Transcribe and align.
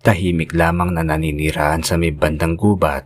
Tahimik 0.00 0.56
lamang 0.56 0.96
na 0.96 1.04
naninirahan 1.04 1.84
sa 1.84 2.00
may 2.00 2.08
bandang 2.08 2.56
gubat 2.56 3.04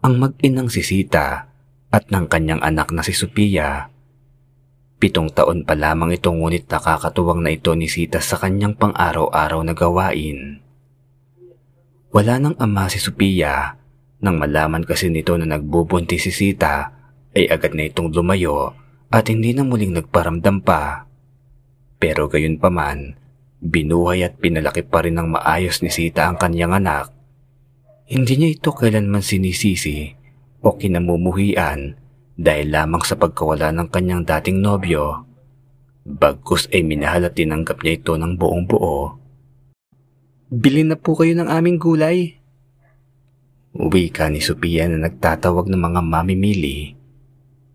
ang 0.00 0.16
mag-inang 0.16 0.72
si 0.72 0.80
Sita 0.80 1.52
at 1.92 2.08
ng 2.08 2.32
kanyang 2.32 2.64
anak 2.64 2.96
na 2.96 3.04
si 3.04 3.12
Sophia. 3.12 3.92
Pitong 4.96 5.28
taon 5.36 5.68
pa 5.68 5.76
lamang 5.76 6.16
ito 6.16 6.32
ngunit 6.32 6.64
nakakatuwang 6.64 7.44
na 7.44 7.52
ito 7.52 7.76
ni 7.76 7.92
Sita 7.92 8.24
sa 8.24 8.40
kanyang 8.40 8.72
pang-araw-araw 8.72 9.60
na 9.60 9.76
gawain. 9.76 10.64
Wala 12.08 12.40
nang 12.40 12.56
ama 12.56 12.88
si 12.88 12.96
Sophia 12.96 13.76
nang 14.24 14.40
malaman 14.40 14.88
kasi 14.88 15.12
nito 15.12 15.36
na 15.36 15.44
nagbubunti 15.44 16.16
si 16.16 16.32
Sita 16.32 16.88
ay 17.36 17.52
agad 17.52 17.76
na 17.76 17.84
itong 17.84 18.16
lumayo 18.16 18.72
at 19.12 19.28
hindi 19.28 19.52
na 19.52 19.68
muling 19.68 19.92
nagparamdam 19.92 20.64
pa. 20.64 21.04
Pero 22.00 22.32
gayon 22.32 22.56
pa 22.56 22.72
man, 22.72 23.19
Binuhay 23.60 24.24
at 24.24 24.40
pinalaki 24.40 24.80
pa 24.80 25.04
rin 25.04 25.20
ng 25.20 25.36
maayos 25.36 25.84
ni 25.84 25.92
Sita 25.92 26.24
ang 26.24 26.40
kanyang 26.40 26.80
anak. 26.80 27.12
Hindi 28.08 28.40
niya 28.40 28.56
ito 28.56 28.72
kailanman 28.72 29.20
sinisisi 29.20 30.08
o 30.64 30.80
kinamumuhian 30.80 31.92
dahil 32.40 32.72
lamang 32.72 33.04
sa 33.04 33.20
pagkawala 33.20 33.68
ng 33.76 33.92
kanyang 33.92 34.24
dating 34.24 34.64
nobyo. 34.64 35.28
Bagkus 36.08 36.72
ay 36.72 36.88
minahal 36.88 37.28
at 37.28 37.36
tinanggap 37.36 37.84
niya 37.84 38.00
ito 38.00 38.16
ng 38.16 38.40
buong 38.40 38.64
buo. 38.64 39.20
Bilin 40.48 40.90
na 40.90 40.96
po 40.96 41.12
kayo 41.20 41.36
ng 41.36 41.52
aming 41.52 41.76
gulay. 41.76 42.40
Uwi 43.76 44.08
ka 44.08 44.32
ni 44.32 44.40
Sophia 44.40 44.88
na 44.88 45.04
nagtatawag 45.04 45.68
ng 45.68 45.78
mga 45.78 46.00
mamimili. 46.00 46.96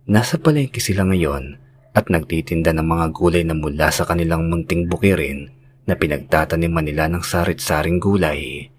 Nasa 0.09 0.41
palengke 0.41 0.81
sila 0.81 1.05
ngayon 1.05 1.61
at 1.93 2.09
nagtitinda 2.09 2.73
ng 2.73 2.83
mga 2.89 3.05
gulay 3.13 3.45
na 3.45 3.53
mula 3.53 3.93
sa 3.93 4.03
kanilang 4.03 4.49
munting 4.49 4.89
bukirin 4.89 5.53
na 5.85 5.93
pinagtataniman 5.93 6.85
nila 6.85 7.05
ng 7.09 7.21
sarit-saring 7.21 8.01
gulay. 8.01 8.69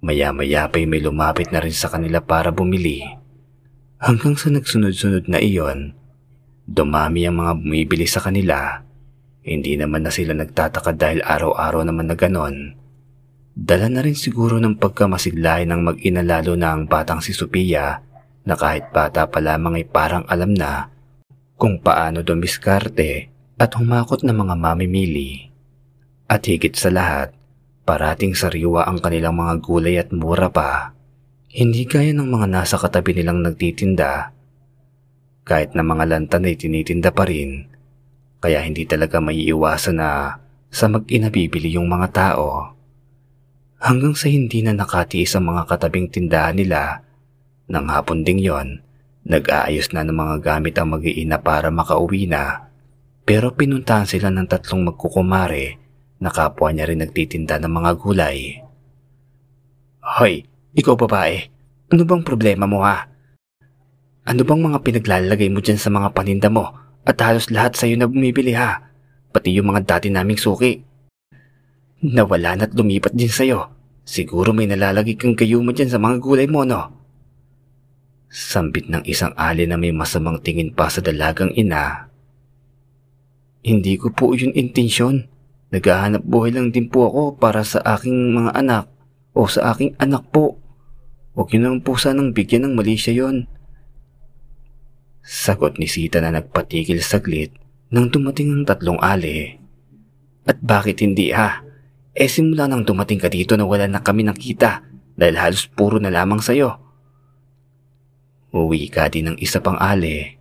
Maya-maya 0.00 0.68
pa'y 0.68 0.88
may 0.88 1.04
lumapit 1.04 1.52
na 1.52 1.60
rin 1.60 1.76
sa 1.76 1.92
kanila 1.92 2.24
para 2.24 2.48
bumili. 2.48 3.04
Hanggang 4.00 4.32
sa 4.36 4.48
nagsunod-sunod 4.48 5.28
na 5.28 5.36
iyon, 5.40 5.92
dumami 6.64 7.28
ang 7.28 7.36
mga 7.36 7.52
bumibili 7.60 8.08
sa 8.08 8.24
kanila. 8.24 8.80
Hindi 9.44 9.76
naman 9.76 10.08
na 10.08 10.12
sila 10.12 10.32
nagtataka 10.32 10.96
dahil 10.96 11.20
araw-araw 11.20 11.84
naman 11.84 12.08
na 12.08 12.16
ganon. 12.16 12.80
Dala 13.52 13.92
na 13.92 14.00
rin 14.00 14.16
siguro 14.16 14.56
ng 14.56 14.80
pagkamasiglahin 14.80 15.68
ng 15.68 15.80
mag-ina 15.84 16.24
na 16.24 16.68
ang 16.72 16.88
batang 16.88 17.20
si 17.20 17.36
Sophia 17.36 18.00
na 18.40 18.54
kahit 18.56 18.88
bata 18.88 19.28
pa 19.28 19.36
lamang 19.36 19.76
ay 19.80 19.84
parang 19.84 20.24
alam 20.32 20.56
na 20.56 20.88
kung 21.60 21.76
paano 21.76 22.24
dumiskarte 22.24 23.28
at 23.60 23.76
humakot 23.76 24.24
ng 24.24 24.32
mga 24.32 24.54
mamimili. 24.56 25.49
At 26.30 26.46
higit 26.46 26.78
sa 26.78 26.94
lahat, 26.94 27.34
parating 27.82 28.38
sariwa 28.38 28.86
ang 28.86 29.02
kanilang 29.02 29.34
mga 29.34 29.54
gulay 29.66 29.98
at 29.98 30.14
mura 30.14 30.46
pa. 30.46 30.94
Hindi 31.50 31.90
gaya 31.90 32.14
ng 32.14 32.30
mga 32.30 32.46
nasa 32.46 32.78
katabi 32.78 33.18
nilang 33.18 33.42
nagtitinda. 33.42 34.30
Kahit 35.42 35.74
na 35.74 35.82
mga 35.82 36.06
lantan 36.06 36.46
ay 36.46 36.54
tinitinda 36.54 37.10
pa 37.10 37.26
rin, 37.26 37.66
kaya 38.38 38.62
hindi 38.62 38.86
talaga 38.86 39.18
maiiwasan 39.18 39.98
na 39.98 40.38
sa 40.70 40.86
mag-ina 40.86 41.34
bibili 41.34 41.74
yung 41.74 41.90
mga 41.90 42.08
tao. 42.14 42.78
Hanggang 43.82 44.14
sa 44.14 44.30
hindi 44.30 44.62
na 44.62 44.70
nakatiis 44.70 45.34
ang 45.34 45.50
mga 45.50 45.66
katabing 45.66 46.14
tindahan 46.14 46.54
nila, 46.54 47.02
nang 47.66 47.90
hapon 47.90 48.22
ding 48.22 48.38
yon, 48.38 48.78
nag-aayos 49.26 49.90
na 49.90 50.06
ng 50.06 50.14
mga 50.14 50.36
gamit 50.46 50.78
ang 50.78 50.94
mag-iina 50.94 51.42
para 51.42 51.74
makauwi 51.74 52.30
na. 52.30 52.70
Pero 53.26 53.50
pinuntahan 53.50 54.06
sila 54.06 54.30
ng 54.30 54.46
tatlong 54.46 54.94
magkukumare 54.94 55.89
na 56.20 56.28
kapwa 56.28 56.68
niya 56.68 56.84
rin 56.84 57.00
nagtitinda 57.00 57.56
ng 57.56 57.72
mga 57.72 57.90
gulay. 57.96 58.60
Hoy, 60.04 60.44
ikaw 60.76 60.94
babae, 60.94 61.48
ano 61.88 62.02
bang 62.04 62.22
problema 62.22 62.68
mo 62.68 62.84
ha? 62.84 63.08
Ano 64.28 64.44
bang 64.44 64.60
mga 64.60 64.78
pinaglalagay 64.84 65.48
mo 65.48 65.64
dyan 65.64 65.80
sa 65.80 65.88
mga 65.88 66.12
paninda 66.12 66.52
mo 66.52 66.76
at 67.08 67.16
halos 67.24 67.48
lahat 67.48 67.74
sa'yo 67.74 67.96
na 67.96 68.04
bumibili 68.04 68.52
ha? 68.52 68.92
Pati 69.32 69.48
yung 69.56 69.72
mga 69.72 69.96
dati 69.96 70.12
naming 70.12 70.36
suki. 70.36 70.76
Nawala 72.04 72.60
na't 72.60 72.76
lumipat 72.76 73.16
din 73.16 73.32
sa'yo. 73.32 73.72
Siguro 74.04 74.52
may 74.52 74.68
nalalagay 74.68 75.16
kang 75.16 75.38
kayo 75.38 75.64
mo 75.64 75.72
dyan 75.72 75.88
sa 75.88 75.96
mga 75.96 76.20
gulay 76.20 76.50
mo 76.50 76.68
no? 76.68 77.00
Sambit 78.30 78.86
ng 78.90 79.02
isang 79.08 79.34
ali 79.34 79.66
na 79.66 79.78
may 79.78 79.90
masamang 79.90 80.38
tingin 80.42 80.70
pa 80.70 80.86
sa 80.86 81.02
dalagang 81.02 81.50
ina. 81.54 82.10
Hindi 83.62 83.94
ko 84.00 84.10
po 84.10 84.34
yun 84.34 84.50
intensyon. 84.54 85.29
Naghahanap 85.70 86.26
buhay 86.26 86.50
lang 86.50 86.74
din 86.74 86.90
po 86.90 87.06
ako 87.06 87.38
para 87.38 87.62
sa 87.62 87.78
aking 87.94 88.34
mga 88.34 88.58
anak 88.58 88.90
o 89.34 89.46
sa 89.46 89.70
aking 89.70 89.94
anak 90.02 90.26
po. 90.34 90.58
Huwag 91.38 91.54
yun 91.54 91.62
naman 91.62 91.80
po 91.86 91.94
sanang 91.94 92.34
bigyan 92.34 92.66
ng 92.66 92.74
mali 92.74 92.98
siya 92.98 93.26
yon. 93.26 93.46
Sagot 95.22 95.78
ni 95.78 95.86
Sita 95.86 96.18
na 96.18 96.34
nagpatigil 96.34 96.98
saglit 96.98 97.54
nang 97.94 98.10
dumating 98.10 98.50
ang 98.50 98.64
tatlong 98.66 98.98
ali. 98.98 99.54
At 100.42 100.58
bakit 100.58 101.06
hindi 101.06 101.30
ha? 101.30 101.62
Eh 102.10 102.26
simula 102.26 102.66
nang 102.66 102.82
dumating 102.82 103.22
ka 103.22 103.30
dito 103.30 103.54
na 103.54 103.62
wala 103.62 103.86
na 103.86 104.02
kami 104.02 104.26
nakita 104.26 104.82
dahil 105.14 105.38
halos 105.38 105.70
puro 105.70 106.02
na 106.02 106.10
lamang 106.10 106.42
sa'yo. 106.42 106.74
Uwi 108.50 108.90
ka 108.90 109.06
din 109.06 109.30
ng 109.30 109.36
isa 109.38 109.62
pang 109.62 109.78
ali. 109.78 110.34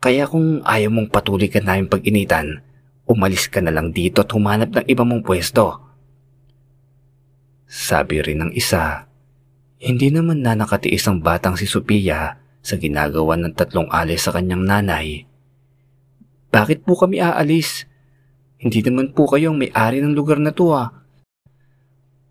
Kaya 0.00 0.24
kung 0.24 0.64
ayaw 0.64 0.88
mong 0.88 1.12
patuloy 1.12 1.52
ka 1.52 1.60
namin 1.60 1.92
pag-initan, 1.92 2.64
umalis 3.12 3.52
ka 3.52 3.60
na 3.60 3.68
lang 3.68 3.92
dito 3.92 4.24
at 4.24 4.32
humanap 4.32 4.72
ng 4.72 4.86
iba 4.88 5.04
mong 5.04 5.20
pwesto. 5.20 5.84
Sabi 7.68 8.24
rin 8.24 8.40
ng 8.40 8.52
isa, 8.56 9.04
hindi 9.76 10.08
naman 10.08 10.40
na 10.40 10.56
nakatiis 10.56 11.04
ang 11.04 11.20
batang 11.20 11.60
si 11.60 11.68
Sophia 11.68 12.40
sa 12.64 12.74
ginagawa 12.80 13.36
ng 13.36 13.52
tatlong 13.52 13.90
alis 13.92 14.24
sa 14.24 14.32
kanyang 14.32 14.64
nanay. 14.64 15.28
Bakit 16.52 16.88
po 16.88 16.96
kami 16.96 17.20
aalis? 17.20 17.84
Hindi 18.62 18.84
naman 18.86 19.10
po 19.12 19.26
kayo 19.26 19.50
ang 19.50 19.58
may-ari 19.58 19.98
ng 19.98 20.14
lugar 20.14 20.38
na 20.38 20.54
to 20.54 20.70
ah. 20.70 21.02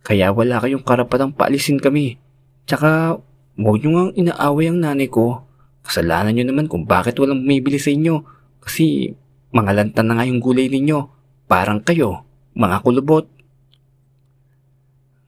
Kaya 0.02 0.32
wala 0.32 0.64
kayong 0.64 0.86
karapatang 0.88 1.36
paalisin 1.36 1.78
kami. 1.78 2.18
Tsaka 2.66 3.20
huwag 3.60 3.78
nyo 3.84 3.90
nga 3.92 4.04
inaaway 4.16 4.72
ang 4.72 4.80
nanay 4.80 5.12
ko. 5.12 5.44
Kasalanan 5.84 6.32
nyo 6.38 6.46
naman 6.48 6.66
kung 6.72 6.88
bakit 6.88 7.20
walang 7.20 7.44
bumibili 7.44 7.82
sa 7.82 7.92
inyo. 7.92 8.24
Kasi 8.64 9.12
mga 9.52 9.72
lantan 9.76 10.08
na 10.08 10.14
nga 10.20 10.28
yung 10.28 10.40
gulay 10.40 10.72
ninyo. 10.72 11.00
Parang 11.48 11.84
kayo, 11.84 12.24
mga 12.56 12.84
kulubot. 12.84 13.28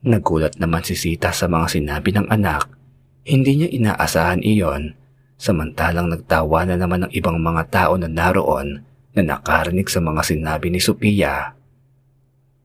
Nagulat 0.04 0.60
naman 0.60 0.84
si 0.84 0.96
Sita 0.96 1.32
sa 1.32 1.48
mga 1.48 1.68
sinabi 1.68 2.12
ng 2.12 2.28
anak. 2.28 2.68
Hindi 3.24 3.64
niya 3.64 3.68
inaasahan 3.72 4.44
iyon. 4.44 4.96
Samantalang 5.40 6.12
nagtawa 6.12 6.68
na 6.68 6.76
naman 6.76 7.08
ng 7.08 7.12
ibang 7.16 7.40
mga 7.40 7.68
tao 7.72 7.96
na 7.96 8.08
naroon 8.08 8.84
na 9.16 9.22
nakarinig 9.24 9.88
sa 9.88 10.00
mga 10.04 10.20
sinabi 10.24 10.68
ni 10.68 10.80
Sophia. 10.80 11.56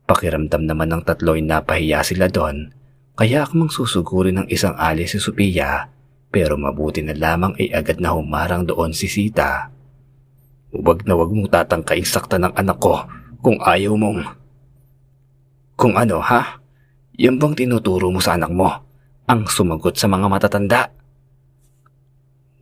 Pakiramdam 0.04 0.68
naman 0.68 0.92
ng 0.92 1.02
tatlo 1.04 1.36
ay 1.36 1.44
napahiya 1.44 2.04
sila 2.04 2.28
doon. 2.28 2.72
Kaya 3.16 3.44
akmang 3.44 3.72
susugurin 3.72 4.40
ng 4.40 4.48
isang 4.48 4.76
ali 4.76 5.04
si 5.04 5.20
Sophia 5.20 5.92
pero 6.30 6.54
mabuti 6.54 7.02
na 7.02 7.12
lamang 7.12 7.58
ay 7.58 7.74
agad 7.74 7.98
na 7.98 8.14
humarang 8.14 8.64
doon 8.64 8.94
si 8.94 9.10
Sita. 9.10 9.79
Huwag 10.70 11.02
na 11.02 11.18
huwag 11.18 11.34
mong 11.34 11.50
tatangkaing 11.50 12.06
sakta 12.06 12.38
ng 12.38 12.54
anak 12.54 12.78
ko 12.78 13.02
kung 13.42 13.58
ayaw 13.58 13.98
mong... 13.98 14.22
Kung 15.74 15.98
ano, 15.98 16.22
ha? 16.22 16.62
Yan 17.18 17.42
bang 17.42 17.58
tinuturo 17.58 18.06
mo 18.14 18.22
sa 18.22 18.38
anak 18.38 18.54
mo? 18.54 18.70
Ang 19.26 19.50
sumagot 19.50 19.98
sa 19.98 20.06
mga 20.06 20.26
matatanda? 20.30 20.94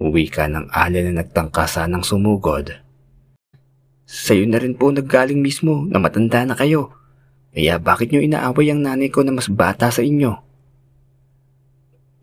Uwi 0.00 0.30
ka 0.32 0.48
ng 0.48 0.72
alin 0.72 1.12
na 1.12 1.20
nagtangkasa 1.20 1.84
ng 1.90 2.00
sumugod. 2.00 2.72
Sa'yo 4.08 4.48
na 4.48 4.56
rin 4.56 4.72
po 4.72 4.88
naggaling 4.88 5.42
mismo 5.42 5.84
na 5.84 6.00
matanda 6.00 6.48
na 6.48 6.56
kayo. 6.56 6.96
Kaya 7.52 7.76
bakit 7.76 8.08
nyo 8.08 8.24
inaaway 8.24 8.72
ang 8.72 8.80
nanay 8.80 9.12
ko 9.12 9.20
na 9.20 9.36
mas 9.36 9.52
bata 9.52 9.92
sa 9.92 10.00
inyo? 10.00 10.32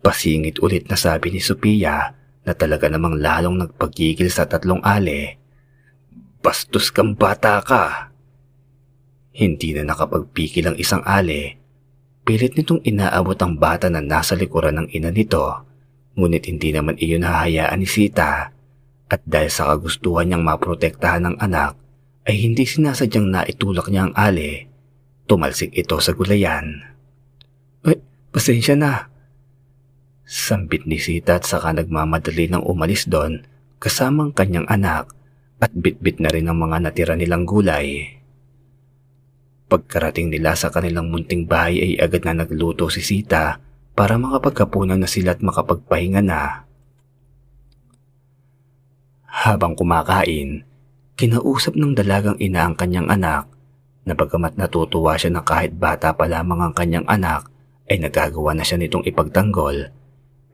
Pasingit 0.02 0.58
ulit 0.64 0.90
na 0.90 0.98
sabi 0.98 1.30
ni 1.30 1.38
Sophia 1.38 2.10
na 2.42 2.52
talaga 2.58 2.90
namang 2.90 3.20
lalong 3.22 3.60
nagpagigil 3.60 4.32
sa 4.32 4.50
tatlong 4.50 4.82
ale 4.82 5.45
Bastos 6.46 6.94
kang 6.94 7.18
bata 7.18 7.58
ka. 7.58 8.14
Hindi 9.34 9.74
na 9.74 9.82
nakapagpikil 9.82 10.70
ang 10.70 10.76
isang 10.78 11.02
ale. 11.02 11.58
Pilit 12.22 12.54
nitong 12.54 12.86
inaabot 12.86 13.34
ang 13.42 13.58
bata 13.58 13.90
na 13.90 13.98
nasa 13.98 14.38
likuran 14.38 14.78
ng 14.78 14.94
ina 14.94 15.10
nito. 15.10 15.42
Ngunit 16.14 16.46
hindi 16.46 16.70
naman 16.70 17.02
iyon 17.02 17.26
hahayaan 17.26 17.82
ni 17.82 17.90
Sita. 17.90 18.54
At 19.10 19.26
dahil 19.26 19.50
sa 19.50 19.74
kagustuhan 19.74 20.30
niyang 20.30 20.46
maprotektahan 20.46 21.26
ng 21.26 21.36
anak, 21.42 21.74
ay 22.30 22.38
hindi 22.38 22.62
sinasadyang 22.62 23.26
naitulak 23.26 23.90
niya 23.90 24.06
ang 24.06 24.14
ale. 24.14 24.70
Tumalsik 25.26 25.74
ito 25.74 25.98
sa 25.98 26.14
gulayan. 26.14 26.78
Ay, 27.82 27.98
pasensya 28.30 28.78
na. 28.78 29.10
Sambit 30.22 30.86
ni 30.86 31.02
Sita 31.02 31.42
at 31.42 31.44
saka 31.50 31.74
nagmamadali 31.74 32.46
ng 32.54 32.62
umalis 32.62 33.10
doon 33.10 33.42
kasamang 33.82 34.30
kanyang 34.30 34.70
anak 34.70 35.10
at 35.56 35.72
bitbit 35.72 36.20
na 36.20 36.28
rin 36.28 36.48
ang 36.48 36.60
mga 36.60 36.76
natira 36.84 37.14
nilang 37.16 37.48
gulay. 37.48 38.20
Pagkarating 39.66 40.30
nila 40.30 40.54
sa 40.54 40.70
kanilang 40.70 41.10
munting 41.10 41.48
bahay 41.48 41.82
ay 41.82 41.92
agad 41.98 42.22
na 42.22 42.44
nagluto 42.44 42.86
si 42.86 43.02
Sita 43.02 43.58
para 43.96 44.20
makapagkapunan 44.20 45.00
na 45.00 45.08
sila 45.08 45.34
at 45.34 45.42
makapagpahinga 45.42 46.22
na. 46.22 46.68
Habang 49.26 49.74
kumakain, 49.74 50.62
kinausap 51.16 51.74
ng 51.74 51.96
dalagang 51.96 52.38
ina 52.38 52.68
ang 52.68 52.76
kanyang 52.76 53.08
anak 53.08 53.48
na 54.06 54.14
bagamat 54.14 54.54
natutuwa 54.54 55.18
siya 55.18 55.34
na 55.34 55.42
kahit 55.42 55.74
bata 55.74 56.14
pa 56.14 56.30
lamang 56.30 56.70
ang 56.70 56.74
kanyang 56.76 57.08
anak 57.10 57.50
ay 57.90 57.98
nagagawa 57.98 58.54
na 58.54 58.62
siya 58.62 58.78
nitong 58.78 59.02
ipagtanggol 59.08 59.90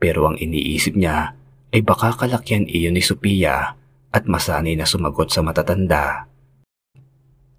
pero 0.01 0.25
ang 0.25 0.41
iniisip 0.41 0.97
niya 0.97 1.37
ay 1.69 1.85
baka 1.85 2.17
kalakyan 2.17 2.65
iyon 2.65 2.97
ni 2.97 3.03
Sophia 3.05 3.77
at 4.13 4.29
masanay 4.29 4.77
na 4.77 4.85
sumagot 4.85 5.33
sa 5.33 5.41
matatanda. 5.41 6.29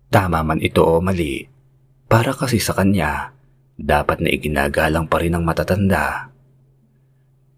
Tama 0.08 0.46
man 0.46 0.62
ito 0.62 0.86
o 0.86 1.02
mali, 1.02 1.50
para 2.06 2.30
kasi 2.30 2.62
sa 2.62 2.78
kanya, 2.78 3.34
dapat 3.74 4.22
na 4.22 4.30
iginagalang 4.30 5.10
pa 5.10 5.18
rin 5.18 5.34
ng 5.34 5.42
matatanda. 5.42 6.30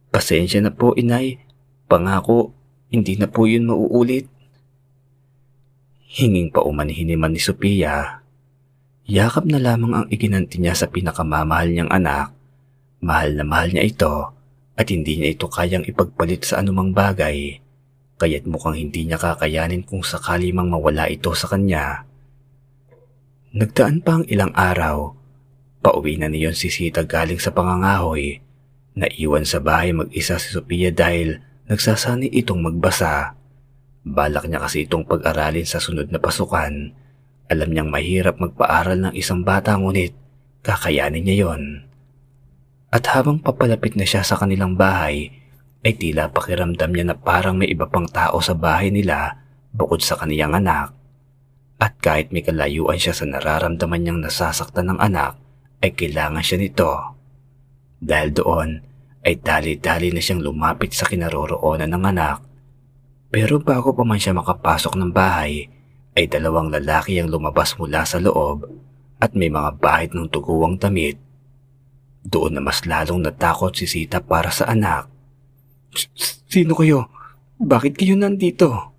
Pasensya 0.08 0.64
na 0.64 0.72
po 0.72 0.96
inay, 0.96 1.36
pangako 1.84 2.56
hindi 2.88 3.18
na 3.20 3.28
po 3.28 3.44
yun 3.44 3.68
mauulit. 3.68 4.30
Hinging 6.06 6.54
pa 6.54 6.64
umanhiniman 6.64 7.34
ni 7.34 7.40
Sophia. 7.42 8.24
Yakap 9.04 9.44
na 9.44 9.60
lamang 9.60 9.92
ang 9.92 10.06
iginanti 10.08 10.56
niya 10.56 10.72
sa 10.72 10.88
pinakamamahal 10.88 11.68
niyang 11.68 11.92
anak. 11.92 12.32
Mahal 13.04 13.36
na 13.36 13.44
mahal 13.44 13.74
niya 13.74 13.84
ito 13.84 14.14
at 14.78 14.86
hindi 14.88 15.20
niya 15.20 15.36
ito 15.36 15.46
kayang 15.50 15.84
ipagpalit 15.84 16.48
sa 16.48 16.64
anumang 16.64 16.96
bagay. 16.96 17.60
Kaya't 18.16 18.48
mukhang 18.48 18.80
hindi 18.80 19.04
niya 19.04 19.20
kakayanin 19.20 19.84
kung 19.84 20.00
sakali 20.00 20.48
mang 20.48 20.72
mawala 20.72 21.04
ito 21.12 21.36
sa 21.36 21.52
kanya. 21.52 22.08
Nagdaan 23.52 24.00
pa 24.00 24.20
ang 24.20 24.24
ilang 24.28 24.56
araw. 24.56 25.12
Pauwi 25.84 26.16
na 26.16 26.32
niyon 26.32 26.56
si 26.56 26.72
Sita 26.72 27.04
galing 27.04 27.36
sa 27.36 27.52
pangangahoy. 27.52 28.40
Naiwan 28.96 29.44
sa 29.44 29.60
bahay 29.60 29.92
mag-isa 29.92 30.40
si 30.40 30.56
Sophia 30.56 30.88
dahil 30.88 31.44
nagsasani 31.68 32.32
itong 32.40 32.64
magbasa. 32.64 33.36
Balak 34.06 34.48
niya 34.48 34.64
kasi 34.64 34.88
itong 34.88 35.04
pag-aralin 35.04 35.68
sa 35.68 35.76
sunod 35.76 36.08
na 36.08 36.16
pasukan. 36.16 36.96
Alam 37.52 37.68
niyang 37.68 37.92
mahirap 37.92 38.40
magpaaral 38.40 38.96
ng 38.96 39.14
isang 39.14 39.44
bata 39.44 39.76
ngunit 39.76 40.16
kakayanin 40.64 41.22
niya 41.22 41.36
yon. 41.46 41.84
At 42.90 43.06
habang 43.12 43.44
papalapit 43.44 43.94
na 43.94 44.08
siya 44.08 44.24
sa 44.24 44.40
kanilang 44.40 44.74
bahay, 44.74 45.30
ay 45.86 45.94
tila 45.94 46.34
pakiramdam 46.34 46.90
niya 46.90 47.14
na 47.14 47.14
parang 47.14 47.54
may 47.54 47.70
iba 47.70 47.86
pang 47.86 48.10
tao 48.10 48.42
sa 48.42 48.58
bahay 48.58 48.90
nila 48.90 49.38
bukod 49.70 50.02
sa 50.02 50.18
kaniyang 50.18 50.58
anak. 50.58 50.90
At 51.78 52.02
kahit 52.02 52.34
may 52.34 52.42
kalayuan 52.42 52.98
siya 52.98 53.14
sa 53.14 53.22
nararamdaman 53.22 54.02
niyang 54.02 54.18
nasasaktan 54.18 54.90
ng 54.90 54.98
anak, 54.98 55.38
ay 55.86 55.94
kailangan 55.94 56.42
siya 56.42 56.58
nito. 56.58 56.90
Dahil 58.02 58.34
doon, 58.34 58.82
ay 59.22 59.38
dali-dali 59.38 60.10
na 60.10 60.18
siyang 60.18 60.42
lumapit 60.42 60.90
sa 60.90 61.06
kinaroroonan 61.06 61.94
ng 61.94 62.02
anak. 62.02 62.42
Pero 63.30 63.62
bago 63.62 63.94
pa 63.94 64.02
man 64.02 64.18
siya 64.18 64.34
makapasok 64.34 64.98
ng 64.98 65.10
bahay, 65.14 65.70
ay 66.18 66.26
dalawang 66.26 66.72
lalaki 66.72 67.22
ang 67.22 67.30
lumabas 67.30 67.78
mula 67.78 68.02
sa 68.02 68.18
loob 68.18 68.66
at 69.22 69.38
may 69.38 69.52
mga 69.52 69.78
bahid 69.78 70.10
ng 70.16 70.26
tuguwang 70.34 70.80
damit. 70.80 71.20
Doon 72.26 72.58
na 72.58 72.62
mas 72.64 72.82
lalong 72.82 73.22
natakot 73.22 73.70
si 73.76 73.86
Sita 73.86 74.18
para 74.18 74.50
sa 74.50 74.66
anak. 74.66 75.15
Sino 76.46 76.76
kayo? 76.76 77.08
Bakit 77.56 77.96
kayo 77.96 78.14
nandito? 78.14 78.92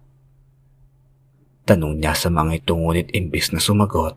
Tanong 1.68 2.00
niya 2.00 2.16
sa 2.16 2.32
mga 2.32 2.64
ito 2.64 2.74
ngunit 2.74 3.12
imbis 3.12 3.52
na 3.52 3.60
sumagot 3.60 4.16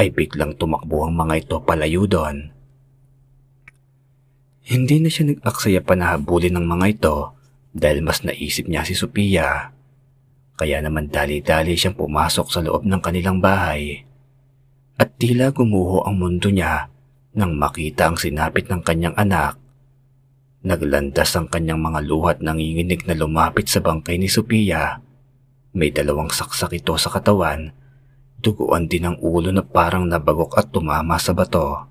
ay 0.00 0.08
biglang 0.12 0.56
tumakbo 0.56 1.04
ang 1.04 1.16
mga 1.16 1.34
ito 1.44 1.56
palayo 1.60 2.08
doon. 2.08 2.52
Hindi 4.64 4.96
na 5.02 5.12
siya 5.12 5.28
nag-aksaya 5.28 5.84
pa 5.84 5.98
na 5.98 6.14
habulin 6.14 6.56
ng 6.56 6.66
mga 6.68 6.86
ito 6.88 7.16
dahil 7.76 8.00
mas 8.00 8.24
naisip 8.24 8.64
niya 8.64 8.86
si 8.86 8.96
Sophia. 8.96 9.74
Kaya 10.56 10.80
naman 10.80 11.12
dali-dali 11.12 11.76
siyang 11.76 11.96
pumasok 11.96 12.46
sa 12.48 12.60
loob 12.64 12.84
ng 12.84 13.00
kanilang 13.00 13.40
bahay. 13.40 14.04
At 15.00 15.16
tila 15.16 15.52
gumuho 15.52 16.04
ang 16.04 16.20
mundo 16.20 16.52
niya 16.52 16.88
nang 17.36 17.56
makita 17.56 18.08
ang 18.08 18.16
sinapit 18.16 18.68
ng 18.68 18.84
kanyang 18.84 19.16
anak. 19.16 19.59
Naglandas 20.60 21.36
ang 21.36 21.48
kanyang 21.48 21.80
mga 21.80 22.00
luhat 22.04 22.36
nanginginig 22.44 23.08
na 23.08 23.16
lumapit 23.16 23.68
sa 23.68 23.80
bangkay 23.80 24.20
ni 24.20 24.28
Sophia 24.28 25.00
may 25.70 25.94
dalawang 25.94 26.34
saksak 26.34 26.82
ito 26.82 26.98
sa 26.98 27.14
katawan. 27.14 27.70
Duguan 28.42 28.90
din 28.90 29.06
ang 29.06 29.16
ulo 29.22 29.54
na 29.54 29.62
parang 29.62 30.02
nabagok 30.02 30.58
at 30.58 30.74
tumama 30.74 31.14
sa 31.20 31.30
bato. 31.30 31.86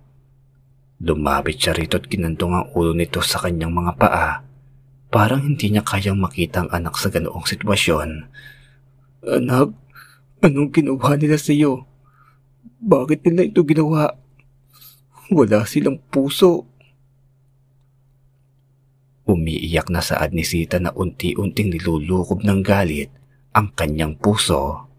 Lumapit 0.99 1.55
siya 1.55 1.71
rito 1.71 1.95
at 1.95 2.09
kinantong 2.11 2.53
ang 2.59 2.67
ulo 2.75 2.91
nito 2.91 3.23
sa 3.23 3.39
kanyang 3.39 3.71
mga 3.71 3.93
paa. 3.95 4.43
Parang 5.07 5.47
hindi 5.47 5.71
niya 5.71 5.87
kayang 5.87 6.19
makita 6.19 6.67
ang 6.67 6.69
anak 6.75 6.99
sa 6.99 7.07
ganoong 7.07 7.47
sitwasyon. 7.47 8.09
Anak, 9.23 9.71
anong 10.43 10.69
ginawa 10.75 11.15
nila 11.15 11.39
sa 11.39 11.55
iyo? 11.55 11.87
Bakit 12.83 13.23
nila 13.31 13.47
ito 13.47 13.63
ginawa? 13.63 14.11
Wala 15.31 15.63
silang 15.63 16.03
puso. 16.11 16.67
Umiiyak 19.29 19.93
na 19.93 20.01
saad 20.01 20.33
ni 20.33 20.41
Sita 20.41 20.81
na 20.81 20.89
unti-unting 20.89 21.69
nilulukob 21.69 22.41
ng 22.41 22.65
galit 22.65 23.13
ang 23.53 23.69
kanyang 23.77 24.17
puso. 24.17 24.89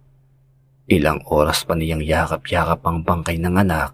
Ilang 0.86 1.26
oras 1.26 1.66
pa 1.66 1.74
niyang 1.74 1.98
yakap-yakap 1.98 2.78
ang 2.86 3.02
bangkay 3.02 3.42
ng 3.42 3.58
anak 3.58 3.90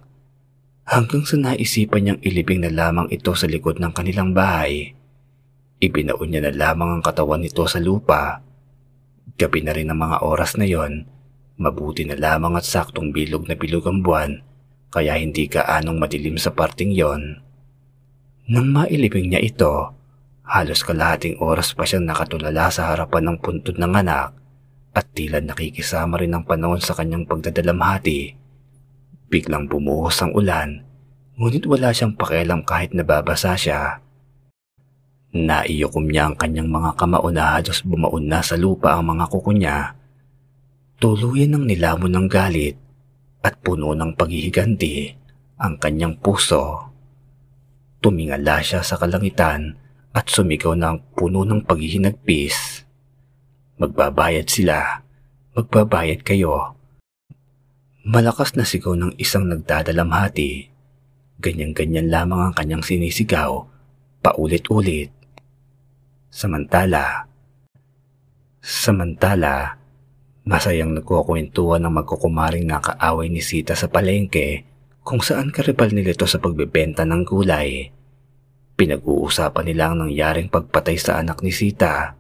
hanggang 0.85 1.25
sa 1.25 1.41
naisipan 1.41 2.05
niyang 2.05 2.21
ilibing 2.21 2.61
na 2.61 2.69
lamang 2.69 3.09
ito 3.09 3.33
sa 3.33 3.49
likod 3.49 3.81
ng 3.81 3.97
kanilang 3.97 4.37
bahay. 4.37 4.93
Ibinaon 5.81 6.29
niya 6.29 6.45
na 6.45 6.53
lamang 6.53 7.01
ang 7.01 7.03
katawan 7.05 7.41
nito 7.41 7.65
sa 7.65 7.81
lupa. 7.81 8.45
Gabi 9.41 9.65
na 9.65 9.73
rin 9.73 9.89
ang 9.89 10.05
mga 10.05 10.21
oras 10.21 10.61
na 10.61 10.69
yon, 10.69 11.09
mabuti 11.57 12.05
na 12.05 12.17
lamang 12.17 12.61
at 12.61 12.69
saktong 12.69 13.09
bilog 13.09 13.49
na 13.49 13.57
bilog 13.57 13.89
ang 13.89 14.05
buwan 14.05 14.45
kaya 14.93 15.17
hindi 15.17 15.49
ka 15.49 15.65
anong 15.65 15.97
madilim 15.97 16.37
sa 16.37 16.53
parting 16.53 16.93
yon. 16.93 17.41
Nang 18.53 18.69
mailibing 18.69 19.33
niya 19.33 19.41
ito, 19.41 19.97
halos 20.47 20.87
kalahating 20.87 21.43
oras 21.43 21.75
pa 21.75 21.83
siyang 21.83 22.07
nakatulala 22.07 22.71
sa 22.71 22.95
harapan 22.95 23.35
ng 23.35 23.37
puntod 23.43 23.75
ng 23.75 23.93
anak 23.99 24.31
at 24.95 25.07
tila 25.13 25.43
nakikisama 25.43 26.23
rin 26.23 26.33
ang 26.33 26.47
panahon 26.47 26.81
sa 26.81 26.95
kanyang 26.95 27.27
pagdadalamhati. 27.27 28.33
Biglang 29.27 29.67
bumuhos 29.67 30.23
ang 30.23 30.33
ulan, 30.33 30.87
ngunit 31.37 31.67
wala 31.67 31.91
siyang 31.91 32.15
pakialam 32.15 32.63
kahit 32.63 32.95
nababasa 32.95 33.59
siya. 33.59 34.01
Naiyokom 35.37 36.09
niya 36.09 36.31
ang 36.31 36.37
kanyang 36.39 36.71
mga 36.71 36.97
kamao 36.97 37.29
na 37.29 37.59
halos 37.59 37.85
bumaon 37.85 38.25
na 38.25 38.41
sa 38.41 38.57
lupa 38.57 38.97
ang 38.97 39.13
mga 39.13 39.27
kuko 39.29 39.53
niya. 39.53 39.99
Tuluyan 40.97 41.53
ng 41.53 41.65
nilamon 41.69 42.09
ng 42.09 42.27
galit 42.31 42.79
at 43.45 43.61
puno 43.61 43.93
ng 43.93 44.17
paghihiganti 44.17 45.13
ang 45.61 45.77
kanyang 45.77 46.17
puso. 46.17 46.89
Tumingala 48.01 48.65
siya 48.65 48.81
sa 48.81 48.97
kalangitan 48.97 49.77
at 50.17 50.33
sumigaw 50.33 50.73
ng 50.73 51.13
puno 51.13 51.45
ng 51.45 51.61
paghihinagpis. 51.69 52.89
Magbabayad 53.77 54.49
sila. 54.49 55.05
Magbabayad 55.53 56.25
kayo. 56.25 56.73
Malakas 58.01 58.57
na 58.57 58.65
sigaw 58.65 58.97
ng 58.97 59.13
isang 59.21 59.45
nagdadalamhati. 59.45 60.73
Ganyan-ganyan 61.37 62.09
lamang 62.09 62.49
ang 62.49 62.55
kanyang 62.57 62.81
sinisigaw, 62.81 63.69
paulit-ulit. 64.25 65.13
Samantala, 66.33 67.29
samantala, 68.65 69.77
masayang 70.49 70.97
nagkukwentuhan 70.97 71.85
ng 71.85 71.93
magkukumaring 71.93 72.65
nakaaway 72.65 73.29
ni 73.29 73.45
Sita 73.45 73.77
sa 73.77 73.93
palengke 73.93 74.65
kung 75.05 75.21
saan 75.21 75.53
karibal 75.53 75.93
nila 75.93 76.17
ito 76.17 76.25
sa 76.25 76.41
pagbebenta 76.41 77.05
ng 77.05 77.21
gulay. 77.29 77.96
Pinag-uusapan 78.77 79.65
nila 79.65 79.89
ang 79.89 80.05
nangyaring 80.05 80.53
pagpatay 80.53 81.01
sa 81.01 81.17
anak 81.17 81.41
ni 81.41 81.49
Sita 81.49 82.17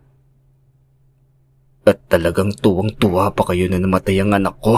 at 1.86 2.02
talagang 2.10 2.50
tuwang-tuwa 2.50 3.30
pa 3.30 3.46
kayo 3.46 3.70
na 3.70 3.78
namatay 3.78 4.18
ang 4.18 4.34
anak 4.34 4.58
ko. 4.58 4.74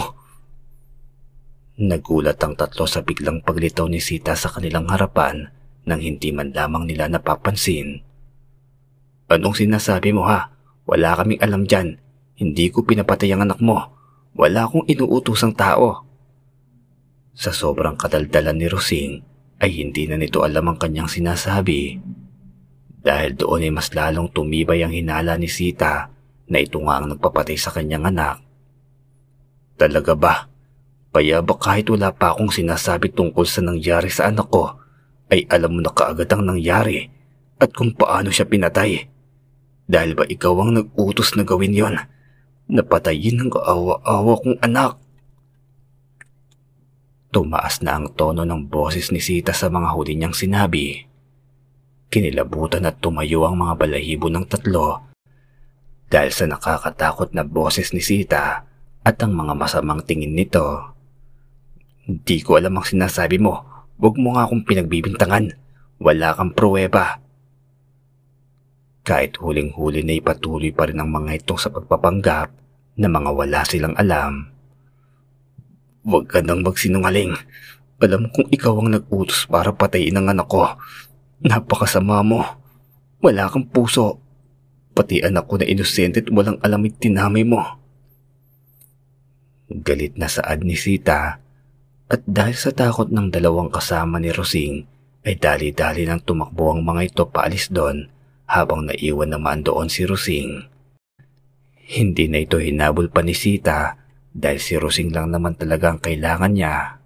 Nagulat 1.80 2.36
ang 2.44 2.52
tatlo 2.52 2.84
sa 2.84 3.00
biglang 3.00 3.40
paglitaw 3.40 3.88
ni 3.88 3.96
Sita 3.96 4.36
sa 4.36 4.52
kanilang 4.52 4.92
harapan 4.92 5.48
nang 5.88 6.04
hindi 6.04 6.28
man 6.36 6.52
lamang 6.52 6.84
nila 6.84 7.08
napapansin. 7.08 8.04
Anong 9.32 9.56
sinasabi 9.56 10.12
mo 10.12 10.28
ha? 10.28 10.52
Wala 10.84 11.16
kaming 11.16 11.40
alam 11.40 11.64
dyan. 11.64 11.96
Hindi 12.36 12.68
ko 12.68 12.84
pinapatay 12.84 13.32
ang 13.32 13.48
anak 13.48 13.64
mo. 13.64 13.88
Wala 14.36 14.68
akong 14.68 14.84
inuutosang 14.84 15.56
tao. 15.56 16.04
Sa 17.32 17.54
sobrang 17.54 17.96
kadaldalan 17.96 18.58
ni 18.58 18.66
Rosing 18.68 19.27
ay 19.58 19.70
hindi 19.74 20.06
na 20.06 20.14
nito 20.14 20.46
alam 20.46 20.70
ang 20.70 20.78
kanyang 20.78 21.10
sinasabi. 21.10 21.98
Dahil 23.02 23.34
doon 23.34 23.66
ay 23.66 23.72
mas 23.74 23.90
lalong 23.94 24.30
tumibay 24.30 24.82
ang 24.82 24.94
hinala 24.94 25.34
ni 25.38 25.50
Sita 25.50 26.10
na 26.48 26.58
ito 26.58 26.78
nga 26.82 26.98
ang 26.98 27.14
nagpapatay 27.14 27.58
sa 27.58 27.74
kanyang 27.74 28.10
anak. 28.10 28.42
Talaga 29.78 30.14
ba? 30.18 30.34
Kaya 31.18 31.42
ba 31.42 31.54
kahit 31.58 31.90
wala 31.90 32.14
pa 32.14 32.30
akong 32.30 32.54
sinasabi 32.54 33.10
tungkol 33.10 33.42
sa 33.42 33.58
nangyari 33.58 34.06
sa 34.06 34.30
anak 34.30 34.46
ko, 34.54 34.70
ay 35.34 35.50
alam 35.50 35.74
mo 35.74 35.80
na 35.82 35.90
kaagad 35.90 36.30
ang 36.30 36.46
nangyari 36.46 37.10
at 37.58 37.74
kung 37.74 37.90
paano 37.90 38.30
siya 38.30 38.46
pinatay. 38.46 39.10
Dahil 39.88 40.14
ba 40.14 40.22
ikaw 40.28 40.54
ang 40.62 40.78
nag-utos 40.78 41.34
na 41.34 41.42
gawin 41.42 41.74
yon? 41.74 41.96
Napatayin 42.68 43.40
ng 43.40 43.50
kaawa-awa 43.50 44.34
kong 44.44 44.58
anak. 44.60 45.00
Tumaas 47.28 47.84
na 47.84 48.00
ang 48.00 48.08
tono 48.16 48.48
ng 48.48 48.72
boses 48.72 49.12
ni 49.12 49.20
Sita 49.20 49.52
sa 49.52 49.68
mga 49.68 49.92
huli 49.92 50.16
niyang 50.16 50.32
sinabi. 50.32 51.04
Kinilabutan 52.08 52.88
at 52.88 53.04
tumayo 53.04 53.44
ang 53.44 53.60
mga 53.60 53.76
balahibo 53.76 54.32
ng 54.32 54.48
tatlo 54.48 55.08
dahil 56.08 56.32
sa 56.32 56.48
nakakatakot 56.48 57.36
na 57.36 57.44
boses 57.44 57.92
ni 57.92 58.00
Sita 58.00 58.64
at 59.04 59.16
ang 59.20 59.36
mga 59.36 59.52
masamang 59.52 60.00
tingin 60.00 60.32
nito. 60.32 60.96
Hindi 62.08 62.40
ko 62.40 62.56
alam 62.56 62.80
ang 62.80 62.88
sinasabi 62.88 63.36
mo. 63.36 63.60
Huwag 64.00 64.16
mo 64.16 64.32
nga 64.32 64.48
akong 64.48 64.64
pinagbibintangan. 64.64 65.52
Wala 66.00 66.32
kang 66.32 66.56
pruweba. 66.56 67.20
Kahit 69.04 69.36
huling-huli 69.36 70.00
na 70.04 70.16
ipatuloy 70.16 70.72
pa 70.72 70.88
rin 70.88 71.00
ang 71.00 71.12
mga 71.12 71.44
ito 71.44 71.60
sa 71.60 71.68
pagpapanggap 71.68 72.48
na 72.96 73.08
mga 73.08 73.30
wala 73.36 73.60
silang 73.68 73.96
alam. 74.00 74.48
Huwag 76.06 76.30
ka 76.30 76.38
nang 76.44 76.62
magsinungaling. 76.62 77.34
Alam 77.98 78.30
kong 78.30 78.54
ikaw 78.54 78.78
ang 78.78 78.94
nag-utos 78.94 79.50
para 79.50 79.74
patayin 79.74 80.18
ang 80.18 80.30
anak 80.30 80.46
ko. 80.46 80.62
Napakasama 81.42 82.22
mo. 82.22 82.46
Wala 83.18 83.50
kang 83.50 83.66
puso. 83.66 84.22
Pati 84.94 85.22
anak 85.22 85.50
ko 85.50 85.58
na 85.58 85.66
inosente 85.66 86.22
at 86.22 86.30
walang 86.30 86.58
alamit 86.62 86.98
tinamay 87.02 87.42
mo. 87.42 87.62
Galit 89.68 90.14
na 90.14 90.30
saad 90.30 90.62
ni 90.62 90.78
Sita 90.78 91.42
at 92.08 92.22
dahil 92.24 92.56
sa 92.56 92.72
takot 92.72 93.12
ng 93.12 93.28
dalawang 93.28 93.68
kasama 93.68 94.16
ni 94.16 94.32
Rosing 94.32 94.80
ay 95.28 95.36
dali-dali 95.36 96.08
nang 96.08 96.24
tumakbo 96.24 96.72
ang 96.72 96.80
mga 96.80 97.12
ito 97.12 97.22
paalis 97.28 97.68
doon 97.68 98.08
habang 98.48 98.88
naiwan 98.88 99.28
naman 99.28 99.60
doon 99.60 99.92
si 99.92 100.08
Rosing. 100.08 100.64
Hindi 101.88 102.32
na 102.32 102.40
ito 102.40 102.56
hinabol 102.56 103.12
pa 103.12 103.20
ni 103.20 103.36
Sita 103.36 104.07
dahil 104.38 104.62
si 104.62 104.78
Rosing 104.78 105.10
lang 105.10 105.34
naman 105.34 105.58
talaga 105.58 105.90
ang 105.90 105.98
kailangan 105.98 106.54
niya. 106.54 107.02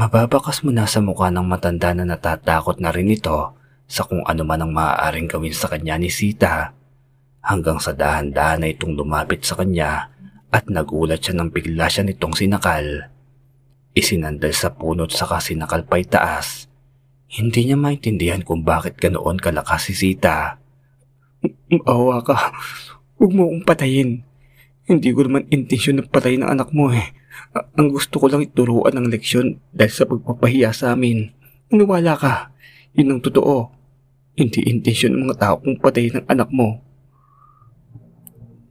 Mababakas 0.00 0.64
mo 0.64 0.72
na 0.72 0.88
sa 0.88 1.04
mukha 1.04 1.28
ng 1.28 1.44
matanda 1.44 1.92
na 1.92 2.08
natatakot 2.08 2.80
na 2.80 2.88
rin 2.88 3.12
ito 3.12 3.52
sa 3.84 4.08
kung 4.08 4.24
ano 4.24 4.42
man 4.48 4.64
ang 4.64 4.72
maaaring 4.72 5.28
gawin 5.28 5.52
sa 5.52 5.68
kanya 5.68 6.00
ni 6.00 6.08
Sita 6.08 6.72
hanggang 7.44 7.76
sa 7.76 7.92
dahan-dahan 7.92 8.64
na 8.64 8.72
itong 8.72 8.96
lumapit 8.96 9.44
sa 9.44 9.60
kanya 9.60 10.08
at 10.48 10.64
nagulat 10.72 11.20
siya 11.20 11.36
nang 11.36 11.52
bigla 11.52 11.92
siya 11.92 12.08
nitong 12.08 12.32
sinakal. 12.32 13.12
Isinandal 13.92 14.56
sa 14.56 14.72
punot 14.72 15.12
sa 15.12 15.28
kasinakal 15.28 15.84
pa'y 15.84 16.08
taas 16.08 16.70
hindi 17.30 17.70
niya 17.70 17.78
maintindihan 17.78 18.42
kung 18.42 18.66
bakit 18.66 18.98
ganoon 18.98 19.38
kalakas 19.38 19.86
si 19.86 19.94
Sita. 19.94 20.58
Maawa 21.70 22.26
ka. 22.26 22.50
Huwag 23.22 23.30
mo 23.30 23.46
akong 23.46 23.62
patayin. 23.62 24.26
Hindi 24.90 25.14
ko 25.14 25.22
naman 25.22 25.46
intensyon 25.54 26.02
na 26.02 26.04
patayin 26.10 26.42
ang 26.42 26.58
anak 26.58 26.74
mo 26.74 26.90
eh. 26.90 27.14
Ang 27.78 27.94
gusto 27.94 28.18
ko 28.18 28.26
lang 28.26 28.42
ituruan 28.42 28.90
ng 28.98 29.06
leksyon 29.06 29.62
dahil 29.70 29.94
sa 29.94 30.02
pagpapahiya 30.02 30.74
sa 30.74 30.98
amin. 30.98 31.30
Maniwala 31.70 32.18
ka. 32.18 32.50
Yun 32.98 33.14
ang 33.14 33.20
totoo. 33.22 33.70
Hindi 34.34 34.66
intensyon 34.66 35.14
ng 35.14 35.30
mga 35.30 35.38
tao 35.38 35.54
kung 35.62 35.78
patayin 35.78 36.18
ang 36.18 36.26
anak 36.26 36.50
mo. 36.50 36.82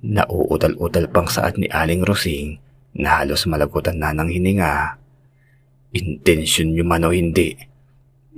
Nauutal-utal 0.04 1.08
pang 1.08 1.32
saad 1.32 1.56
ni 1.56 1.72
Aling 1.72 2.04
Rosing 2.04 2.60
na 3.00 3.24
halos 3.24 3.48
malagutan 3.48 3.96
na 3.96 4.12
ng 4.12 4.28
hininga. 4.28 5.00
Intensyon 5.96 6.76
niyo 6.76 6.84
man 6.84 7.08
o 7.08 7.16
hindi, 7.16 7.56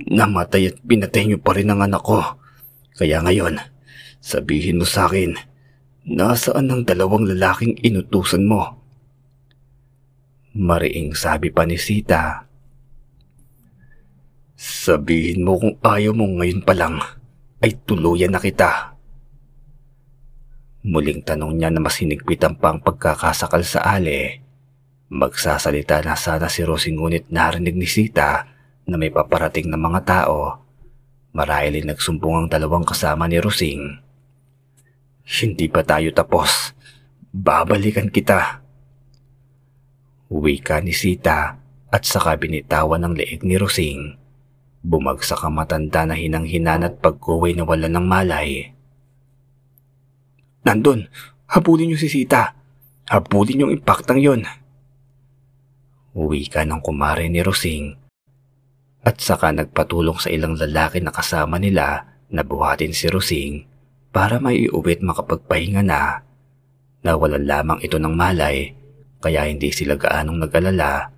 Namatay 0.02 0.72
at 0.72 0.76
pinatay 0.82 1.28
niyo 1.28 1.38
pa 1.38 1.54
rin 1.54 1.70
ang 1.70 1.82
anak 1.84 2.02
ko. 2.02 2.18
Kaya 2.96 3.22
ngayon, 3.22 3.60
sabihin 4.18 4.80
mo 4.80 4.86
sa 4.88 5.06
akin, 5.06 5.36
nasaan 6.06 6.70
ang 6.70 6.82
dalawang 6.82 7.26
lalaking 7.26 7.78
inutusan 7.78 8.46
mo? 8.46 8.82
Mariing 10.52 11.16
sabi 11.16 11.48
pa 11.48 11.64
ni 11.64 11.80
Sita. 11.80 12.44
Sabihin 14.58 15.42
mo 15.42 15.58
kung 15.58 15.74
ayaw 15.80 16.12
mo 16.14 16.28
ngayon 16.38 16.62
pa 16.62 16.74
lang, 16.76 17.00
ay 17.64 17.74
tuluyan 17.82 18.34
na 18.34 18.42
kita. 18.42 18.94
Muling 20.82 21.22
tanong 21.22 21.56
niya 21.56 21.70
na 21.70 21.78
mas 21.78 21.98
hinigpitan 22.02 22.58
pa 22.58 22.74
ang 22.74 22.82
pagkakasakal 22.82 23.62
sa 23.62 23.86
ale. 23.86 24.42
Magsasalita 25.08 26.02
na 26.02 26.18
sana 26.18 26.50
si 26.50 26.66
Rosie 26.66 26.94
ngunit 26.94 27.30
narinig 27.30 27.78
ni 27.78 27.86
Sita 27.86 28.44
na 28.86 28.96
may 28.98 29.14
paparating 29.14 29.70
na 29.70 29.78
mga 29.78 30.02
tao. 30.02 30.66
Marahil 31.32 31.78
ay 31.80 31.84
nagsumbong 31.86 32.44
ang 32.44 32.48
dalawang 32.50 32.84
kasama 32.84 33.24
ni 33.30 33.38
Rosing. 33.38 34.11
Hindi 35.22 35.70
pa 35.70 35.86
tayo 35.86 36.10
tapos. 36.10 36.74
Babalikan 37.32 38.10
kita. 38.12 38.60
Uwi 40.28 40.60
ka 40.60 40.82
ni 40.82 40.92
Sita 40.92 41.56
at 41.92 42.02
saka 42.04 42.36
binitawan 42.36 43.04
ng 43.06 43.14
leeg 43.16 43.40
ni 43.46 43.56
Rosing. 43.56 44.18
Bumagsak 44.82 45.46
ang 45.46 45.56
matanda 45.56 46.04
na 46.04 46.18
hinang-hinan 46.18 46.82
at 46.82 46.98
pagkuway 46.98 47.54
na 47.54 47.62
wala 47.62 47.86
ng 47.86 48.06
malay. 48.06 48.74
Nandun! 50.66 51.06
Habulin 51.52 51.92
niyo 51.92 51.98
si 52.00 52.08
Sita! 52.08 52.56
Habulin 53.06 53.68
yung 53.68 53.72
impaktang 53.72 54.18
yon! 54.18 54.42
Uwi 56.12 56.48
ka 56.48 56.64
ng 56.64 56.80
kumare 56.84 57.28
ni 57.28 57.40
Rosing 57.40 58.02
at 59.02 59.18
saka 59.18 59.50
nagpatulong 59.50 60.18
sa 60.22 60.30
ilang 60.30 60.54
lalaki 60.54 61.02
na 61.02 61.10
kasama 61.10 61.58
nila 61.58 62.06
na 62.30 62.46
buhatin 62.46 62.94
si 62.94 63.10
Rosing 63.10 63.71
para 64.12 64.38
maiuwit 64.38 65.00
makapagpahinga 65.00 65.82
na. 65.82 66.22
Nawalan 67.02 67.48
lamang 67.48 67.78
ito 67.82 67.98
ng 67.98 68.14
malay 68.14 68.76
kaya 69.18 69.48
hindi 69.48 69.74
sila 69.74 69.98
gaanong 69.98 70.46
nag-alala 70.46 71.10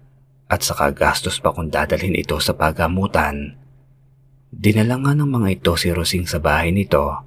at 0.48 0.60
saka 0.62 0.94
gastos 0.94 1.42
pa 1.42 1.52
kung 1.52 1.68
dadalhin 1.68 2.16
ito 2.16 2.38
sa 2.40 2.56
pagamutan. 2.56 3.58
Dinala 4.54 4.96
nga 5.02 5.12
ng 5.12 5.28
mga 5.28 5.48
ito 5.60 5.72
si 5.74 5.90
Rosing 5.90 6.30
sa 6.30 6.38
bahay 6.38 6.70
nito. 6.70 7.26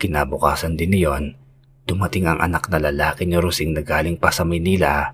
Kinabukasan 0.00 0.74
din 0.74 0.96
niyon, 0.96 1.36
dumating 1.84 2.26
ang 2.26 2.40
anak 2.40 2.72
na 2.72 2.80
lalaki 2.80 3.28
ni 3.28 3.36
Rosing 3.36 3.76
na 3.76 3.84
galing 3.84 4.16
pa 4.16 4.32
sa 4.32 4.42
Manila 4.42 5.12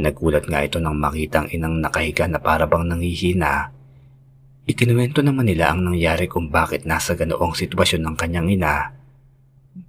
Nagulat 0.00 0.48
nga 0.48 0.64
ito 0.64 0.80
nang 0.80 0.96
makita 0.96 1.44
ang 1.44 1.48
inang 1.52 1.76
nakahiga 1.76 2.24
na 2.24 2.40
parabang 2.40 2.88
nanghihina. 2.88 3.68
Ikinuwento 4.70 5.18
naman 5.26 5.50
nila 5.50 5.74
ang 5.74 5.82
nangyari 5.82 6.30
kung 6.30 6.46
bakit 6.46 6.86
nasa 6.86 7.18
ganoong 7.18 7.58
sitwasyon 7.58 8.06
ng 8.06 8.14
kanyang 8.14 8.54
ina. 8.54 8.94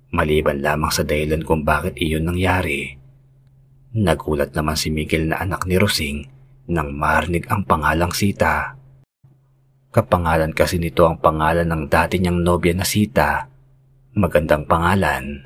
Maliban 0.10 0.58
lamang 0.58 0.90
sa 0.90 1.06
dahilan 1.06 1.46
kung 1.46 1.62
bakit 1.62 2.02
iyon 2.02 2.26
nangyari. 2.26 2.98
Nagulat 3.94 4.58
naman 4.58 4.74
si 4.74 4.90
Miguel 4.90 5.30
na 5.30 5.38
anak 5.38 5.70
ni 5.70 5.78
Rosing 5.78 6.26
nang 6.74 6.98
marinig 6.98 7.46
ang 7.54 7.62
pangalang 7.62 8.10
Sita. 8.10 8.74
Kapangalan 9.94 10.50
kasi 10.58 10.82
nito 10.82 11.06
ang 11.06 11.22
pangalan 11.22 11.70
ng 11.70 11.86
dati 11.86 12.18
niyang 12.18 12.42
nobya 12.42 12.74
na 12.74 12.88
Sita. 12.88 13.46
Magandang 14.18 14.66
pangalan. 14.66 15.46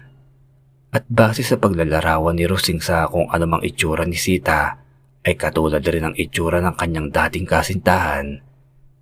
At 0.95 1.03
base 1.11 1.43
sa 1.43 1.59
paglalarawan 1.59 2.39
ni 2.39 2.47
Rosing 2.47 2.79
sa 2.79 3.11
kung 3.11 3.27
anumang 3.27 3.67
itsura 3.67 4.07
ni 4.07 4.15
Sita, 4.15 4.79
ay 5.27 5.35
katulad 5.35 5.83
rin 5.83 6.07
ang 6.07 6.15
itsura 6.15 6.63
ng 6.63 6.79
kanyang 6.79 7.11
dating 7.11 7.43
kasintahan. 7.43 8.54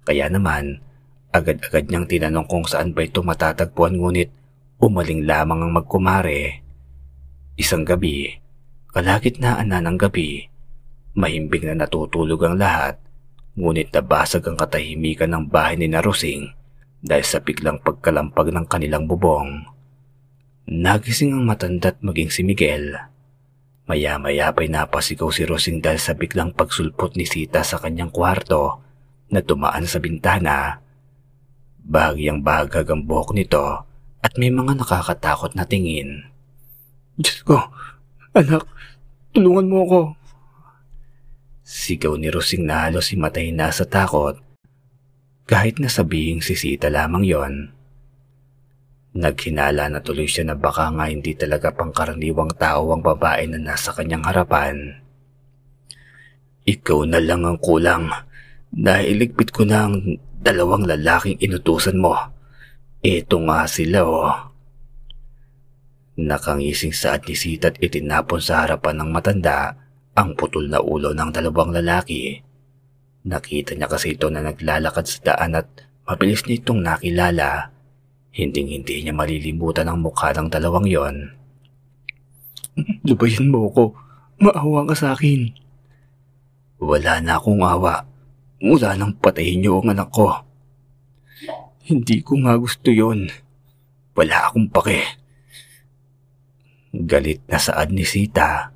Kaya 0.04 0.28
naman, 0.28 0.84
agad-agad 1.32 1.88
niyang 1.88 2.08
tinanong 2.08 2.48
kung 2.48 2.68
saan 2.68 2.92
ba 2.92 3.08
ito 3.08 3.24
matatagpuan 3.24 3.96
ngunit 3.96 4.30
umaling 4.84 5.24
lamang 5.24 5.64
ang 5.64 5.72
magkumare. 5.72 6.60
Isang 7.56 7.88
gabi, 7.88 8.28
kalagitnaan 8.92 9.72
na 9.72 9.80
ng 9.80 9.96
gabi, 9.96 10.44
mahimbing 11.16 11.72
na 11.72 11.88
natutulog 11.88 12.44
ang 12.44 12.60
lahat, 12.60 13.00
ngunit 13.56 13.96
nabasag 13.96 14.44
ang 14.44 14.60
katahimikan 14.60 15.32
ng 15.32 15.44
bahay 15.48 15.80
ni 15.80 15.88
Narosing 15.88 16.52
dahil 17.00 17.24
sa 17.24 17.40
biglang 17.40 17.80
pagkalampag 17.80 18.52
ng 18.52 18.66
kanilang 18.68 19.08
bubong. 19.08 19.64
Nagising 20.68 21.32
ang 21.32 21.48
matanda't 21.48 22.00
maging 22.04 22.32
si 22.32 22.44
Miguel. 22.44 22.96
Maya-maya 23.84 24.52
pa'y 24.56 24.72
napasigaw 24.72 25.28
si 25.28 25.44
Rosing 25.44 25.84
dahil 25.84 26.00
sa 26.00 26.16
biglang 26.16 26.56
pagsulpot 26.56 27.20
ni 27.20 27.28
Sita 27.28 27.68
sa 27.68 27.80
kanyang 27.84 28.16
kwarto 28.16 28.84
na 29.30 29.40
tumaan 29.40 29.88
sa 29.88 30.02
bintana. 30.02 30.82
Bahagyang 31.84 32.44
bahagag 32.44 32.88
ang 32.90 33.04
buhok 33.04 33.36
nito 33.36 33.84
at 34.24 34.34
may 34.40 34.52
mga 34.52 34.80
nakakatakot 34.80 35.56
na 35.56 35.68
tingin. 35.68 36.28
Diyos 37.20 37.44
ko, 37.44 37.60
anak, 38.34 38.66
tulungan 39.36 39.68
mo 39.68 39.78
ako. 39.86 40.02
Sigaw 41.64 42.20
ni 42.20 42.28
Rosing 42.28 42.68
na 42.68 42.88
halos 42.88 43.12
himatay 43.12 43.56
na 43.56 43.72
sa 43.72 43.88
takot 43.88 44.40
kahit 45.44 45.80
na 45.80 45.92
sabihing 45.92 46.40
si 46.40 46.56
Sita 46.56 46.88
lamang 46.88 47.24
yon. 47.28 47.54
Naghinala 49.14 49.92
na 49.92 50.00
tuloy 50.02 50.26
siya 50.26 50.50
na 50.50 50.56
baka 50.58 50.90
nga 50.90 51.06
hindi 51.06 51.38
talaga 51.38 51.70
pangkaraniwang 51.70 52.58
tao 52.58 52.90
ang 52.90 53.06
babae 53.06 53.46
na 53.46 53.62
nasa 53.62 53.94
kanyang 53.94 54.26
harapan. 54.26 54.98
Ikaw 56.66 57.00
na 57.06 57.20
lang 57.22 57.46
ang 57.46 57.60
kulang. 57.62 58.10
Nailigpit 58.74 59.54
ko 59.54 59.70
na 59.70 59.86
ang 59.86 60.18
dalawang 60.42 60.90
lalaking 60.90 61.38
inutusan 61.38 62.02
mo. 62.02 62.18
Ito 63.06 63.38
nga 63.46 63.70
sila 63.70 64.02
oh. 64.02 64.34
Nakangising 66.18 66.94
saat 66.94 67.30
ni 67.30 67.38
Sita 67.38 67.70
at 67.70 67.78
itinapon 67.78 68.42
sa 68.42 68.66
harapan 68.66 69.02
ng 69.02 69.10
matanda 69.14 69.78
ang 70.18 70.34
putol 70.34 70.70
na 70.70 70.82
ulo 70.82 71.14
ng 71.14 71.30
dalawang 71.30 71.70
lalaki. 71.74 72.42
Nakita 73.30 73.78
niya 73.78 73.86
kasi 73.86 74.18
ito 74.18 74.34
na 74.34 74.42
naglalakad 74.42 75.06
sa 75.06 75.20
daan 75.22 75.54
at 75.54 75.70
mabilis 76.10 76.42
niya 76.46 76.66
itong 76.66 76.82
nakilala. 76.82 77.70
Hinding-hindi 78.34 79.06
niya 79.06 79.14
malilimutan 79.14 79.86
ang 79.86 80.02
mukha 80.02 80.34
ng 80.34 80.50
dalawang 80.50 80.90
yon. 80.90 81.30
Lubayan 83.06 83.54
mo 83.54 83.70
ako. 83.70 83.94
Maawa 84.42 84.90
ka 84.90 84.96
sa 84.98 85.08
akin. 85.14 85.54
Wala 86.82 87.22
na 87.22 87.38
akong 87.38 87.62
awa. 87.62 88.13
Mula 88.64 88.96
nang 88.96 89.12
patayin 89.20 89.60
niyo 89.60 89.84
ang 89.84 89.92
anak 89.92 90.08
ko. 90.08 90.32
Hindi 91.84 92.24
ko 92.24 92.40
nga 92.48 92.56
gusto 92.56 92.96
yon. 92.96 93.28
Wala 94.16 94.48
akong 94.48 94.72
pake. 94.72 95.04
Galit 96.96 97.44
na 97.52 97.60
saad 97.60 97.92
ni 97.92 98.08
Sita. 98.08 98.72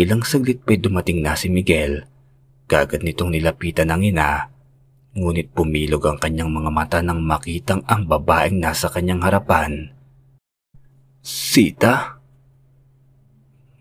Ilang 0.00 0.24
saglit 0.24 0.64
pa'y 0.64 0.80
dumating 0.80 1.20
na 1.20 1.36
si 1.36 1.52
Miguel. 1.52 2.08
Kagad 2.64 3.04
nitong 3.04 3.36
nilapitan 3.36 3.92
ng 3.92 4.08
ina. 4.08 4.48
Ngunit 5.12 5.52
pumilog 5.52 6.00
ang 6.08 6.16
kanyang 6.16 6.48
mga 6.48 6.70
mata 6.72 6.98
nang 7.04 7.20
makitang 7.20 7.84
ang 7.84 8.08
babaeng 8.08 8.56
nasa 8.56 8.88
kanyang 8.88 9.20
harapan. 9.20 9.92
Sita? 11.20 12.24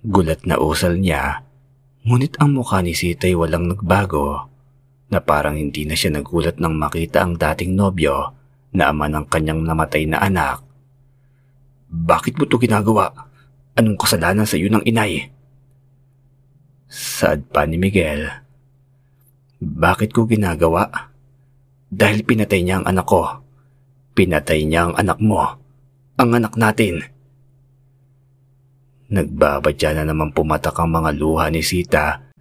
Gulat 0.03 0.44
na 0.44 0.60
usal 0.60 1.00
niya. 1.00 1.48
Ngunit 2.03 2.36
ang 2.44 2.60
mukha 2.60 2.84
ni 2.84 2.92
Sita 2.92 3.32
ay 3.32 3.39
walang 3.39 3.72
nagbago 3.72 4.52
na 5.13 5.22
parang 5.22 5.53
hindi 5.53 5.86
na 5.86 5.93
siya 5.93 6.17
nagulat 6.17 6.58
nang 6.58 6.74
makita 6.74 7.22
ang 7.22 7.38
dating 7.38 7.77
nobyo 7.77 8.34
na 8.74 8.89
ama 8.89 9.05
ng 9.05 9.29
kanyang 9.29 9.62
namatay 9.62 10.10
na 10.10 10.17
anak. 10.17 10.65
Bakit 11.93 12.41
mo 12.41 12.50
to 12.50 12.58
ginagawa? 12.58 13.13
Anong 13.77 14.01
kasalanan 14.01 14.50
sa 14.50 14.58
iyo 14.58 14.74
ng 14.74 14.82
inay? 14.89 15.29
Saad 16.89 17.46
pa 17.53 17.70
ni 17.70 17.77
Miguel. 17.77 18.25
Bakit 19.62 20.10
ko 20.10 20.25
ginagawa? 20.25 20.89
Dahil 21.93 22.25
pinatay 22.25 22.65
niya 22.65 22.82
ang 22.82 22.89
anak 22.89 23.05
ko. 23.05 23.22
Pinatay 24.17 24.65
niya 24.65 24.89
ang 24.89 24.98
anak 24.98 25.22
mo. 25.22 25.46
Ang 26.17 26.29
anak 26.34 26.58
natin. 26.58 27.05
Nagbabadya 29.13 29.93
na 29.93 30.10
naman 30.10 30.34
pumatak 30.34 30.74
ang 30.82 30.89
mga 30.89 31.13
luha 31.13 31.53
ni 31.53 31.62
Sita 31.62 32.33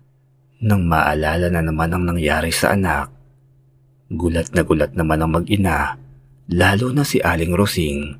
nang 0.62 0.86
maalala 0.86 1.50
na 1.50 1.58
naman 1.58 1.90
ang 1.90 2.06
nangyari 2.06 2.54
sa 2.54 2.78
anak. 2.78 3.10
Gulat 4.06 4.54
na 4.54 4.62
gulat 4.62 4.94
naman 4.94 5.18
ang 5.18 5.34
mag-ina, 5.34 5.98
lalo 6.46 6.94
na 6.94 7.02
si 7.02 7.18
Aling 7.18 7.50
Rosing. 7.50 8.14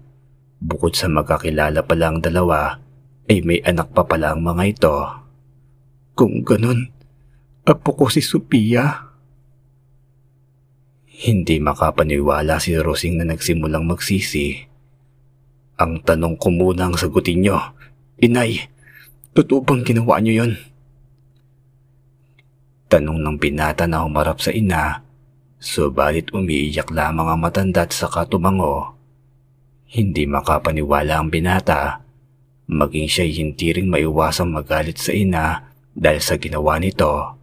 Bukod 0.59 0.99
sa 0.99 1.07
magkakilala 1.07 1.87
pa 1.87 1.95
lang 1.95 2.19
dalawa, 2.19 2.83
ay 3.31 3.39
may 3.47 3.63
anak 3.63 3.95
pa 3.95 4.03
pala 4.03 4.35
ang 4.35 4.43
mga 4.43 4.63
ito. 4.67 4.97
Kung 6.19 6.43
ganun, 6.43 6.91
apo 7.63 7.91
ko 7.95 8.11
si 8.11 8.19
Sophia. 8.19 9.07
Hindi 11.23 11.63
makapaniwala 11.63 12.59
si 12.59 12.75
Rosing 12.75 13.23
na 13.23 13.31
nagsimulang 13.31 13.87
magsisi. 13.87 14.59
Ang 15.79 16.03
tanong 16.03 16.35
ko 16.43 16.51
muna 16.51 16.91
ang 16.91 16.99
sagutin 16.99 17.47
nyo. 17.47 17.59
Inay, 18.19 18.67
totoo 19.31 19.63
bang 19.63 19.87
ginawa 19.87 20.19
nyo 20.19 20.35
yon? 20.35 20.72
Tanong 22.93 23.25
ng 23.25 23.41
binata 23.41 23.89
na 23.89 24.05
humarap 24.05 24.45
sa 24.45 24.53
ina, 24.53 25.01
subalit 25.57 26.29
umiiyak 26.37 26.93
lamang 26.93 27.33
ang 27.33 27.41
matanda 27.41 27.89
at 27.89 27.97
saka 27.97 28.29
tumango. 28.29 28.93
Hindi 29.89 30.29
makapaniwala 30.29 31.17
ang 31.17 31.33
binata 31.33 32.03
maging 32.73 33.09
siya'y 33.11 33.33
hindi 33.37 33.69
rin 33.75 33.93
maiwasang 33.93 34.49
magalit 34.49 34.97
sa 34.97 35.13
ina 35.13 35.73
dahil 35.93 36.21
sa 36.25 36.41
ginawa 36.41 36.81
nito. 36.81 37.37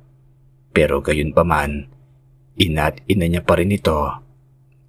Pero 0.74 1.06
gayon 1.06 1.36
pa 1.36 1.46
man, 1.46 1.86
ina 2.58 2.94
at 2.94 3.02
ina 3.06 3.30
niya 3.30 3.46
pa 3.46 3.62
rin 3.62 3.74
ito. 3.74 4.10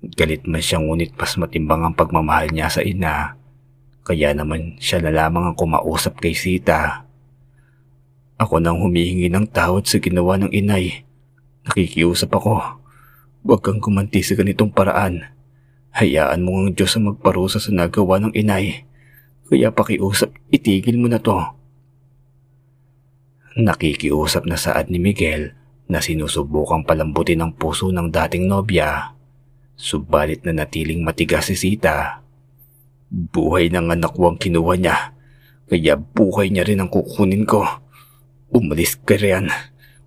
Galit 0.00 0.48
man 0.48 0.64
siya 0.64 0.80
ngunit 0.80 1.12
mas 1.16 1.36
matimbang 1.36 1.84
ang 1.84 1.94
pagmamahal 1.96 2.48
niya 2.52 2.72
sa 2.72 2.80
ina. 2.80 3.36
Kaya 4.00 4.32
naman 4.32 4.80
siya 4.80 5.04
na 5.04 5.12
lamang 5.12 5.52
ang 5.52 5.56
kumausap 5.56 6.18
kay 6.24 6.32
Sita. 6.32 7.04
Ako 8.40 8.56
nang 8.56 8.80
humihingi 8.80 9.28
ng 9.28 9.52
tawad 9.52 9.84
sa 9.84 10.00
ginawa 10.00 10.40
ng 10.40 10.48
inay. 10.48 11.04
Nakikiusap 11.68 12.32
ako. 12.32 12.80
Huwag 13.44 13.60
kang 13.60 13.84
kumanti 13.84 14.24
sa 14.24 14.32
ganitong 14.32 14.72
paraan. 14.72 15.28
Hayaan 15.92 16.40
mo 16.40 16.64
ang 16.64 16.72
Diyos 16.72 16.96
ang 16.96 17.12
magparusa 17.12 17.60
sa 17.60 17.68
nagawa 17.68 18.16
ng 18.16 18.32
inay. 18.32 18.88
Kaya 19.44 19.68
pakiusap, 19.76 20.32
itigil 20.48 20.96
mo 20.96 21.12
na 21.12 21.20
to. 21.20 21.36
Nakikiusap 23.60 24.48
na 24.48 24.56
saad 24.56 24.88
ni 24.88 24.96
Miguel 24.96 25.52
na 25.90 26.00
sinusubukang 26.00 26.88
palambutin 26.88 27.44
ang 27.44 27.52
puso 27.52 27.92
ng 27.92 28.08
dating 28.08 28.48
nobya. 28.48 29.12
Subalit 29.76 30.48
na 30.48 30.56
natiling 30.56 31.04
matigas 31.04 31.52
si 31.52 31.60
Sita. 31.60 32.24
Buhay 33.12 33.68
ng 33.68 33.92
anak 33.92 34.16
ko 34.16 34.32
ang 34.32 34.38
kinuha 34.40 34.80
niya, 34.80 34.96
kaya 35.68 35.98
buhay 35.98 36.48
niya 36.48 36.64
rin 36.64 36.80
ang 36.80 36.88
kukunin 36.88 37.44
ko. 37.44 37.66
Umalis 38.50 38.98
ka 38.98 39.14
riyan. 39.14 39.46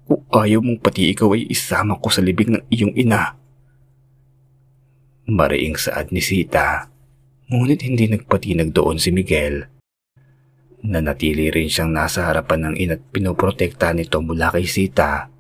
Kung 0.04 0.28
ayaw 0.36 0.60
mong 0.60 0.84
pati 0.84 1.16
ikaw 1.16 1.32
ay 1.32 1.48
isama 1.48 1.96
ko 1.96 2.12
sa 2.12 2.20
libing 2.20 2.60
ng 2.60 2.64
iyong 2.68 2.92
ina. 3.00 3.40
Mariing 5.24 5.80
saad 5.80 6.12
ni 6.12 6.20
Sita 6.20 6.92
Ngunit 7.48 7.88
hindi 7.88 8.12
nagpatinag 8.12 8.76
doon 8.76 9.00
si 9.00 9.16
Miguel. 9.16 9.64
Nanatili 10.84 11.48
rin 11.48 11.72
siyang 11.72 11.96
nasa 11.96 12.28
harapan 12.28 12.72
ng 12.72 12.76
ina't 12.76 13.04
pinoprotekta 13.16 13.96
nito 13.96 14.20
mula 14.20 14.52
kay 14.52 14.68
Sita. 14.68 15.32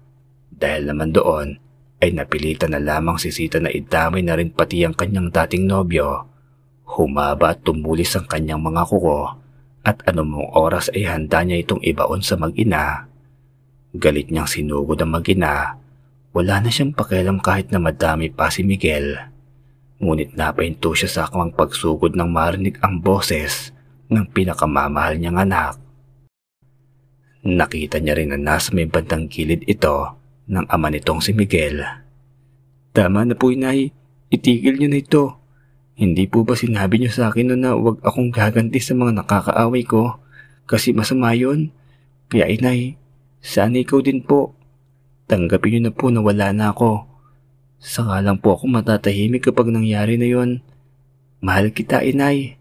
Dahil 0.47 0.87
naman 0.87 1.11
doon 1.11 1.59
ay 1.99 2.15
napilitan 2.15 2.71
na 2.71 2.79
lamang 2.79 3.19
si 3.19 3.35
Sita 3.35 3.59
na 3.59 3.67
idamay 3.67 4.23
na 4.23 4.39
rin 4.39 4.55
pati 4.55 4.87
ang 4.87 4.95
kanyang 4.95 5.27
dating 5.27 5.67
nobyo. 5.67 6.23
Humaba 6.87 7.51
at 7.51 7.67
tumulis 7.67 8.15
ang 8.15 8.23
kanyang 8.31 8.63
mga 8.63 8.87
kuko 8.87 9.42
at 9.83 9.99
anumang 10.07 10.47
oras 10.55 10.87
ay 10.95 11.03
handa 11.03 11.43
niya 11.43 11.63
itong 11.67 11.83
ibaon 11.83 12.23
sa 12.23 12.39
mag-ina. 12.39 13.11
Galit 13.93 14.31
niyang 14.31 14.47
sinugod 14.47 14.97
ang 15.03 15.13
mag-ina. 15.13 15.77
Wala 16.33 16.63
na 16.63 16.71
siyang 16.71 16.95
pakialam 16.95 17.43
kahit 17.43 17.69
na 17.69 17.77
madami 17.77 18.31
pa 18.31 18.49
si 18.49 18.65
Miguel. 18.65 19.19
Ngunit 20.01 20.33
napahinto 20.33 20.95
siya 20.97 21.09
sa 21.11 21.21
akwang 21.29 21.53
pagsugod 21.53 22.17
ng 22.17 22.25
marinig 22.31 22.81
ang 22.81 23.03
boses 23.03 23.69
ng 24.09 24.25
pinakamamahal 24.33 25.19
niyang 25.19 25.37
anak. 25.37 25.77
Nakita 27.43 27.99
niya 27.99 28.15
rin 28.15 28.31
na 28.31 28.39
nasa 28.39 28.71
may 28.71 28.87
bandang 28.87 29.27
gilid 29.27 29.67
ito 29.67 30.15
ng 30.47 30.65
ama 30.71 30.87
nitong 30.87 31.19
si 31.19 31.35
Miguel. 31.35 31.83
Tama 32.95 33.27
na 33.27 33.35
po 33.35 33.51
inay, 33.51 33.91
itigil 34.31 34.79
niyo 34.79 34.89
na 34.89 34.99
ito. 35.03 35.42
Hindi 35.93 36.25
po 36.25 36.41
ba 36.41 36.57
sinabi 36.57 36.97
niyo 36.97 37.11
sa 37.13 37.29
akin 37.29 37.53
no 37.53 37.55
na 37.57 37.77
huwag 37.77 38.01
akong 38.01 38.33
gaganti 38.33 38.81
sa 38.81 38.97
mga 38.97 39.21
nakakaaway 39.21 39.85
ko 39.85 40.17
kasi 40.65 40.91
masama 40.91 41.37
yun? 41.37 41.69
Kaya 42.33 42.49
inay, 42.49 42.97
sana 43.43 43.77
ikaw 43.81 44.01
din 44.01 44.25
po. 44.25 44.57
Tanggapin 45.29 45.77
niyo 45.77 45.81
na 45.87 45.91
po 45.93 46.09
na 46.09 46.19
wala 46.19 46.49
na 46.49 46.73
ako 46.73 47.13
Saka 47.83 48.23
lang 48.23 48.39
po 48.39 48.55
ako 48.55 48.71
matatahimik 48.71 49.51
kapag 49.51 49.67
nangyari 49.67 50.15
na 50.15 50.23
yon. 50.23 50.63
Mahal 51.43 51.75
kita, 51.75 51.99
inay. 51.99 52.55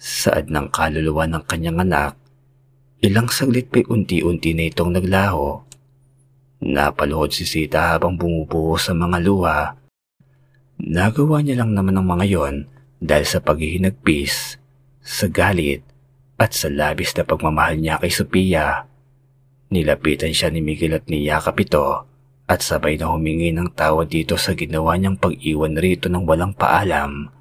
Saad 0.00 0.48
ng 0.48 0.72
kaluluwa 0.72 1.28
ng 1.28 1.44
kanyang 1.44 1.84
anak, 1.84 2.16
ilang 3.04 3.28
saglit 3.28 3.68
pa'y 3.68 3.84
unti-unti 3.84 4.56
na 4.56 4.72
itong 4.72 4.96
naglaho. 4.96 5.60
Napaluhod 6.64 7.36
si 7.36 7.44
Sita 7.44 7.92
habang 7.92 8.16
bumubuho 8.16 8.80
sa 8.80 8.96
mga 8.96 9.20
luha. 9.20 9.76
Nagawa 10.76 11.40
niya 11.40 11.64
lang 11.64 11.72
naman 11.72 11.96
ang 11.96 12.06
mga 12.08 12.26
yon 12.28 12.54
dahil 13.00 13.24
sa 13.24 13.40
paghihinagpis, 13.40 14.60
sa 15.00 15.26
galit, 15.28 15.80
at 16.36 16.52
sa 16.52 16.68
labis 16.68 17.16
na 17.16 17.24
pagmamahal 17.24 17.80
niya 17.80 17.96
kay 17.96 18.12
Sophia. 18.12 18.84
Nilapitan 19.72 20.36
siya 20.36 20.52
ni 20.52 20.60
Miguel 20.60 21.00
at 21.00 21.08
niyakap 21.08 21.56
ito 21.58 22.04
at 22.46 22.60
sabay 22.62 22.94
na 23.00 23.10
humingi 23.10 23.50
ng 23.50 23.74
tawad 23.74 24.06
dito 24.06 24.38
sa 24.38 24.54
ginawa 24.54 24.94
niyang 24.94 25.18
pag-iwan 25.18 25.74
rito 25.74 26.06
ng 26.06 26.22
walang 26.28 26.54
paalam. 26.54 27.32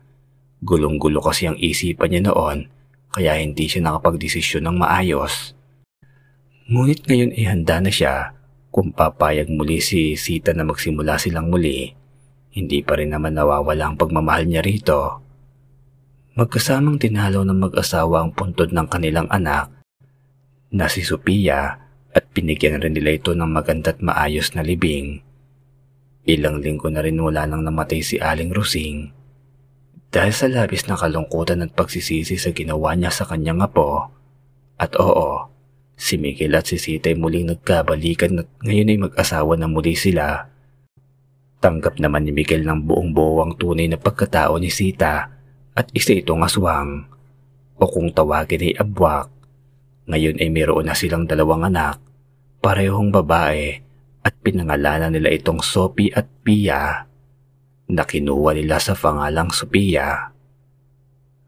Gulong-gulo 0.65 1.21
kasi 1.21 1.45
ang 1.45 1.59
isipan 1.59 2.09
niya 2.09 2.31
noon 2.31 2.65
kaya 3.13 3.37
hindi 3.37 3.69
siya 3.69 3.85
nakapagdesisyon 3.85 4.65
ng 4.65 4.77
maayos. 4.81 5.53
Ngunit 6.71 7.05
ngayon 7.05 7.31
ay 7.37 7.45
handa 7.45 7.77
na 7.83 7.91
siya 7.93 8.33
kung 8.73 8.89
papayag 8.89 9.51
muli 9.51 9.77
si 9.83 10.17
Sita 10.17 10.55
na 10.57 10.65
magsimula 10.65 11.21
silang 11.21 11.53
muli. 11.53 12.04
Hindi 12.55 12.79
pa 12.87 12.95
rin 12.95 13.11
naman 13.11 13.35
nawawala 13.35 13.91
ang 13.91 13.95
pagmamahal 13.99 14.47
niya 14.47 14.63
rito. 14.63 15.19
Magkasamang 16.39 17.03
tinalo 17.03 17.43
ng 17.43 17.59
mag-asawa 17.67 18.23
ang 18.23 18.31
puntod 18.31 18.71
ng 18.71 18.87
kanilang 18.87 19.27
anak 19.27 19.75
na 20.71 20.87
si 20.87 21.03
Sophia 21.03 21.75
at 22.15 22.23
binigyan 22.31 22.79
rin 22.79 22.95
nila 22.95 23.19
ito 23.19 23.35
ng 23.35 23.51
maganda't 23.51 23.99
maayos 23.99 24.55
na 24.55 24.63
libing. 24.63 25.19
Ilang 26.23 26.63
linggo 26.63 26.87
na 26.87 27.03
rin 27.03 27.19
wala 27.19 27.43
nang 27.43 27.67
namatay 27.67 27.99
si 27.99 28.23
Aling 28.23 28.55
Rosing 28.55 29.11
dahil 30.15 30.31
sa 30.31 30.47
labis 30.47 30.87
na 30.87 30.95
kalungkutan 30.95 31.59
at 31.59 31.75
pagsisisi 31.75 32.39
sa 32.39 32.55
ginawa 32.55 32.95
niya 32.95 33.11
sa 33.11 33.27
kanyang 33.27 33.59
apo. 33.59 34.07
At 34.79 34.95
oo, 34.95 35.51
si 35.99 36.15
Miguel 36.15 36.55
at 36.55 36.71
si 36.71 36.79
Sita 36.79 37.11
ay 37.11 37.19
muling 37.19 37.51
nagkabalikan 37.51 38.39
at 38.39 38.47
ngayon 38.63 38.95
ay 38.95 38.99
mag-asawa 39.11 39.59
na 39.59 39.67
muli 39.67 39.99
sila. 39.99 40.54
Tanggap 41.63 41.97
naman 41.97 42.27
ni 42.27 42.31
Miguel 42.35 42.67
ng 42.67 42.85
buong 42.85 43.11
buo 43.15 43.41
ang 43.41 43.55
tunay 43.55 43.87
na 43.89 43.97
pagkatao 43.97 44.59
ni 44.59 44.69
Sita 44.69 45.31
at 45.75 45.87
isa 45.91 46.15
itong 46.15 46.45
aswang 46.45 47.07
o 47.75 47.83
kung 47.87 48.11
tawagin 48.11 48.71
ay 48.71 48.73
abwak. 48.79 49.27
Ngayon 50.05 50.37
ay 50.39 50.49
mayroon 50.53 50.85
na 50.87 50.95
silang 50.95 51.25
dalawang 51.25 51.65
anak, 51.65 51.97
parehong 52.61 53.09
babae 53.09 53.81
at 54.25 54.33
pinangalanan 54.41 55.13
nila 55.13 55.33
itong 55.33 55.61
Sophie 55.61 56.13
at 56.13 56.29
Pia 56.45 57.05
na 57.85 58.03
kinuha 58.05 58.57
nila 58.57 58.81
sa 58.81 58.97
pangalang 58.97 59.53
Sophia. 59.53 60.33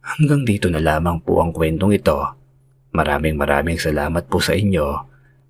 Hanggang 0.01 0.45
dito 0.45 0.69
na 0.69 0.81
lamang 0.81 1.19
po 1.21 1.41
ang 1.41 1.51
kwentong 1.51 1.93
ito. 1.93 2.17
Maraming 2.93 3.35
maraming 3.35 3.77
salamat 3.77 4.25
po 4.29 4.39
sa 4.39 4.55
inyo. 4.55 5.03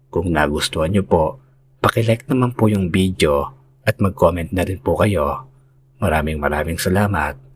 Kung 0.10 0.34
nagustuhan 0.34 0.92
nyo 0.92 1.04
po, 1.06 1.40
pakilike 1.84 2.26
naman 2.32 2.56
po 2.56 2.72
yung 2.72 2.90
video 2.90 3.57
at 3.88 3.96
mag-comment 4.04 4.52
na 4.52 4.68
rin 4.68 4.84
po 4.84 5.00
kayo. 5.00 5.48
Maraming 6.04 6.44
maraming 6.44 6.76
salamat. 6.76 7.47